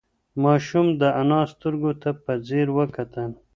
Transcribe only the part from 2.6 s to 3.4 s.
وکتل.